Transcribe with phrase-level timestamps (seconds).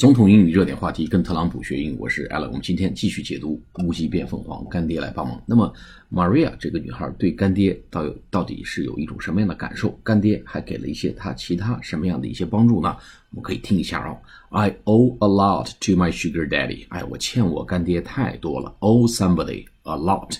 [0.00, 2.46] 总统英语热点话题，跟特朗普学英语，我是 Allen。
[2.46, 5.38] 我们今天继续解读《无极变凤凰》，干爹来帮忙。
[5.44, 5.70] 那么
[6.10, 9.90] ，Maria 这个女孩对干爹到有到底是有一种什么样的感受？
[10.02, 12.96] 干爹还给了一些她其他什么样的一些帮助呢？
[13.32, 14.16] 我们可以听一下哦。
[14.48, 16.86] I owe a lot to my sugar daddy。
[16.88, 18.74] 哎，我欠我干爹太多了。
[18.80, 20.38] Owe somebody a lot。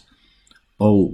[0.78, 1.12] Owe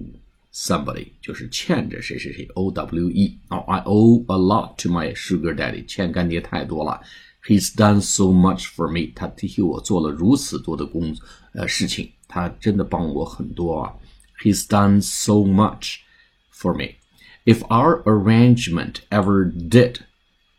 [0.54, 2.46] somebody 就是欠着谁谁谁。
[2.54, 3.40] O W E。
[3.48, 5.84] 哦，I owe a lot to my sugar daddy。
[5.84, 7.00] 欠干爹太多了。
[7.46, 11.16] He's done so much for me，他替我做了如此多的工
[11.52, 13.92] 呃事情，他真的帮我很多啊。
[14.42, 15.98] He's done so much
[16.52, 16.96] for me.
[17.44, 19.98] If our arrangement ever did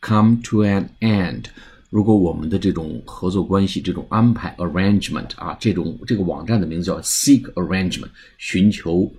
[0.01, 1.45] come to an end，
[1.89, 9.11] 如果我们的这种合作关系、这种安排 arrangement 啊，这种这个网站的名字叫 Seek Arrangement，寻求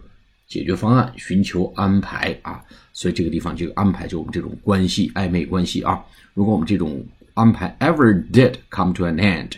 [0.46, 7.04] 解决方案、寻求安排啊，所以这个地方这个安排就我们这种关系暧昧关系啊，如果我们这种
[7.37, 9.53] 安排 ever did come to an end，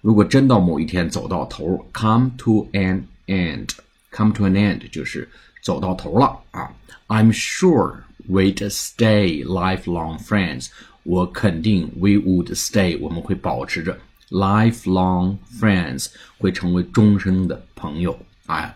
[0.00, 5.28] 如果真到某一天走到头，come to an end，come to an end 就是
[5.62, 6.72] 走到头了啊。
[7.08, 10.68] I'm sure we'd stay lifelong friends。
[11.02, 13.98] 我肯定 we would stay，我们会保持着
[14.30, 16.08] lifelong friends，
[16.38, 18.74] 会成为终生的朋友啊，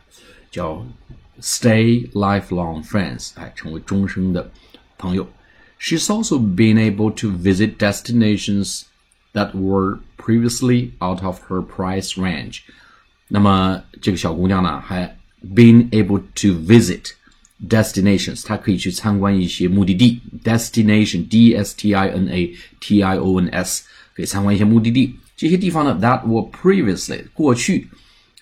[0.50, 0.86] 叫
[1.41, 4.50] stay lifelong friends，哎，成为终生的
[4.96, 5.28] 朋友。
[5.78, 8.82] She's also been able to visit destinations
[9.32, 12.60] that were previously out of her price range。
[13.28, 17.12] 那么这个小姑娘呢，还 been able to visit
[17.68, 20.20] destinations，她可以去参观一些目的地。
[20.44, 25.16] destination，d s t i n a t i o n s，可以参观一些目的地。
[25.36, 27.88] 这些地方呢，that were previously 过去，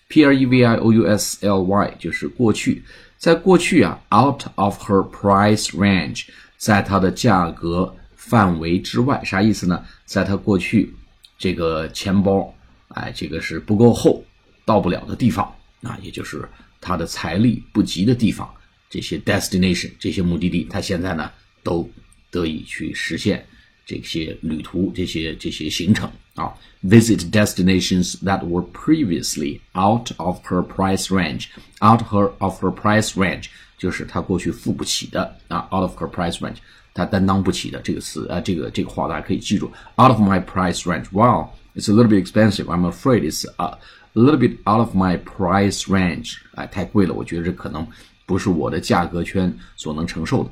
[0.09, 2.83] p r e v i o u s l y 就是过去，
[3.17, 6.25] 在过去啊，out of her price range。
[6.66, 9.86] 在它的价格范围之外，啥意思呢？
[10.04, 10.92] 在它过去
[11.38, 12.52] 这个钱包，
[12.88, 14.24] 哎，这个是不够厚，
[14.66, 15.46] 到不了的地方
[15.84, 16.44] 啊，也就是
[16.82, 18.52] 它的财力不及的地方，
[18.90, 21.32] 这些 destination 这些目的地，它现在呢
[21.62, 21.88] 都
[22.32, 23.46] 得以去实现
[23.86, 26.52] 这些旅途，这些这些行程啊。
[26.82, 31.46] Visit destinations that were previously out of her price range,
[31.82, 33.50] out her of her price range.
[33.79, 36.57] 就是他过去付不起的啊，out of her price range，
[36.93, 39.67] 他担当不起的这个词啊，这个这个话大家可以记住，
[39.97, 42.67] out of my price range。Wow, it's a little bit expensive.
[42.67, 43.79] I'm afraid it's a
[44.15, 46.37] little bit out of my price range。
[46.57, 47.87] 哎，太贵了，我觉得这可能
[48.27, 50.51] 不是我的价格圈所能承受的。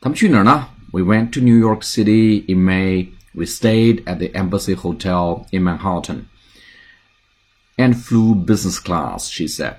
[0.00, 0.68] 他们去哪儿呢？
[0.92, 3.08] We went to New York City in May.
[3.32, 6.22] We stayed at the Embassy Hotel in Manhattan
[7.76, 9.28] and flew business class.
[9.28, 9.76] She said.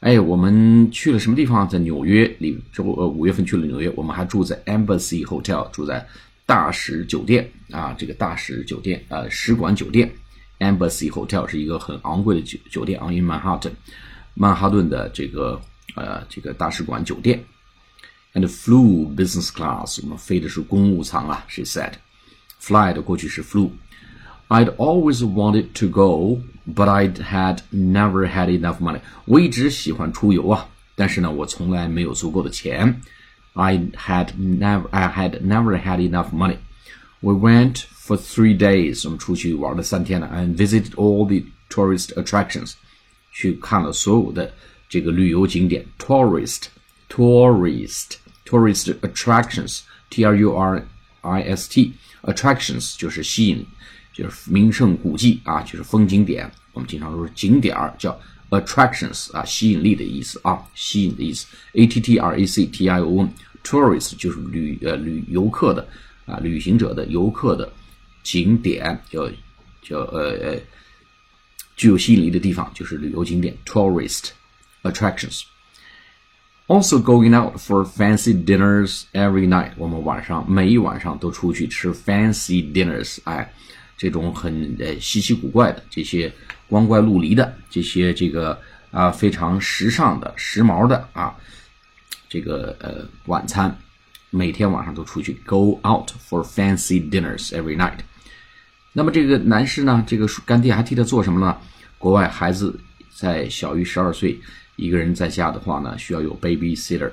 [0.00, 1.68] 哎，我们去了什么地方？
[1.68, 6.06] 在纽约里，这不呃五月份去了纽约，我们还住在 Embassy Hotel，住在
[6.46, 10.10] 大使酒店啊，这个大使酒店呃使馆酒店
[10.58, 13.70] ，Embassy Hotel 是一个很昂贵的酒酒店啊，因为曼哈顿，
[14.32, 15.60] 曼哈顿的这个
[15.96, 17.44] 呃这个大使馆酒店
[18.32, 23.68] ，and flew business class，我们飞的是公务舱啊，she said，fly 的过去式 flew。
[24.48, 26.40] I'd always wanted to go,
[26.73, 28.99] but I had never had enough money.
[29.25, 33.01] 我一直喜欢出游啊，但是呢，我从来没有足够的钱。
[33.53, 36.57] I had never, I had never had enough money.
[37.21, 39.05] We went for three days.
[39.05, 42.73] 我们出去玩了三天了，and visited all the tourist attractions.
[43.31, 44.53] 去看了所有的
[44.87, 46.63] 这个旅游景点，tourist,
[47.09, 49.81] tourist, tourist attractions.
[50.09, 50.85] T R U R
[51.21, 51.93] I S T
[52.23, 53.65] attractions 就是吸引。
[54.13, 56.49] 就是名胜古迹啊，就是风景点。
[56.72, 58.18] 我们经常说景点儿叫
[58.50, 61.46] attractions 啊，吸引力的意思啊，吸引的意思。
[61.74, 65.86] a t t r a c t i o n，tourist 就是旅呃旅游客的
[66.26, 67.72] 啊，旅行者的游客的
[68.22, 69.28] 景点，叫
[69.82, 70.60] 叫呃呃
[71.76, 74.30] 具有吸引力的地方，就是旅游景点 tourist
[74.82, 75.42] attractions。
[76.66, 83.52] Also going out for fancy dinners every night，我们晚上每一晚上都出去吃 fancy dinners，哎。
[84.02, 86.32] 这种很呃稀奇古怪的这些
[86.70, 88.58] 光怪陆离的这些这个
[88.92, 91.34] 啊非常时尚的时髦的啊
[92.28, 93.76] 这个呃晚餐，
[94.30, 97.98] 每天晚上都出去 go out for fancy dinners every night。
[98.92, 101.58] 那么这个男士呢，这个干爹还替他做什么呢？
[101.98, 102.78] 国外孩子
[103.12, 104.40] 在小于十二岁，
[104.76, 107.10] 一个人在家的话呢，需要有 babysitter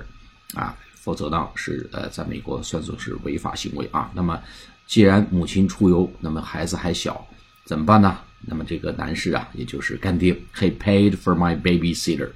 [0.54, 4.10] 啊，否则呢是呃在美国算作是违法行为啊。
[4.14, 4.40] 那么
[4.86, 7.26] 既然母亲出游，那么孩子还小，
[7.64, 8.18] 怎么办呢？
[8.41, 12.29] 那么这个男士啊，也就是干爹，He paid for my babysitter，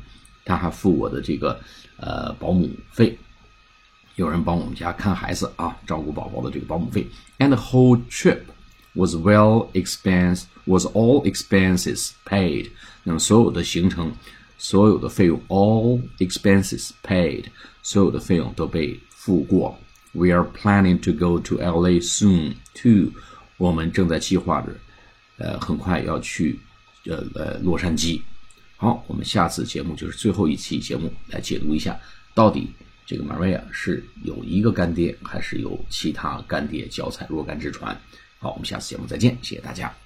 [0.45, 1.59] 他还付我的这个
[1.97, 3.17] 呃保姆费，
[4.15, 7.05] 有人帮我们家看孩子啊，照顾宝宝的这个保姆费。
[7.39, 8.43] And the whole trip
[8.93, 12.69] was well expense was all expenses paid。
[13.03, 14.11] 那么所有的行程，
[14.57, 17.45] 所有的费用，all expenses paid，
[17.83, 19.77] 所有的费用都被付过。
[20.13, 23.11] We are planning to go to LA soon too。
[23.57, 24.75] 我们正在计划着，
[25.42, 26.56] 呃，很快要去，
[27.06, 28.20] 呃呃，洛杉矶。
[28.76, 31.98] 好，我们下次节目就是最后一期节目，来解读一下
[32.32, 32.70] 到底
[33.04, 38.00] 这个 Maria 是有一个干爹，还是有其他干爹脚踩若干只船。
[38.38, 40.01] 好，我们下次节目再见，谢谢大家。